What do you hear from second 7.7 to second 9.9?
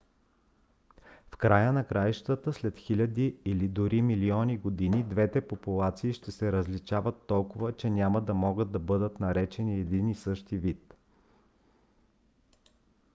че няма да могат да бъдат наречени